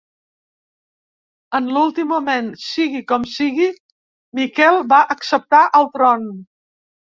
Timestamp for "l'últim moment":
1.75-2.47